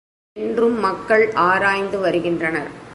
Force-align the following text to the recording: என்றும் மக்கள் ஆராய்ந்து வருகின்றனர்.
என்றும் 0.33 0.79
மக்கள் 0.79 1.31
ஆராய்ந்து 1.33 1.99
வருகின்றனர். 1.99 2.89